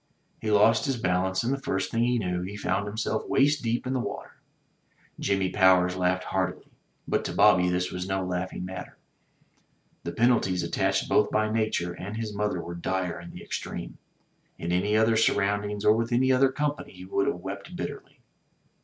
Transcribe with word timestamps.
He 0.39 0.49
lost 0.49 0.87
his 0.87 0.97
balance, 0.97 1.43
and 1.43 1.53
the 1.53 1.61
first 1.61 1.91
thing 1.91 2.03
he 2.03 2.17
knew, 2.17 2.41
he 2.41 2.57
found 2.57 2.87
himself 2.87 3.27
waist 3.29 3.61
deep 3.61 3.85
in 3.85 3.93
the 3.93 3.99
water. 3.99 4.33
Jimmy 5.19 5.51
Powers 5.51 5.95
laughed 5.95 6.23
heartily; 6.23 6.71
but 7.07 7.23
to 7.25 7.31
Bobby 7.33 7.69
this 7.69 7.91
was 7.91 8.07
no 8.07 8.25
laughing 8.25 8.65
matter. 8.65 8.97
The 10.03 10.11
penalties 10.11 10.63
attached 10.63 11.07
both 11.07 11.29
by 11.29 11.51
nature, 11.51 11.93
and 11.93 12.17
his 12.17 12.33
mother 12.33 12.59
were 12.63 12.73
dire 12.73 13.19
in 13.19 13.29
the 13.29 13.43
extreme. 13.43 13.99
In 14.57 14.71
any 14.71 14.97
other 14.97 15.15
surroundings 15.15 15.85
or 15.85 15.93
with 15.93 16.11
any 16.11 16.31
other 16.31 16.51
company 16.51 16.93
he 16.93 17.05
would 17.05 17.27
have 17.27 17.35
wept 17.35 17.75
bitterly. 17.75 18.21